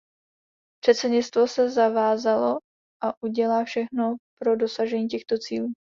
[0.83, 2.59] Předsednictvo se zavázalo
[3.03, 5.73] a udělá všechno pro dosažení těchto cílů.